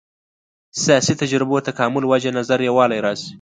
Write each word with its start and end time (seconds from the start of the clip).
سیاسي 0.83 1.13
تجربو 1.21 1.57
تکامل 1.69 2.03
وجه 2.11 2.31
نظر 2.37 2.59
یووالی 2.67 2.99
راشي. 3.05 3.29